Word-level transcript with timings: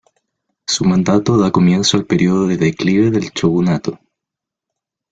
Su 0.65 0.83
mandato 0.83 1.37
da 1.37 1.51
comienzo 1.51 1.95
al 1.95 2.07
período 2.07 2.47
de 2.47 2.57
declive 2.57 3.11
del 3.11 3.29
shogunato. 3.31 3.99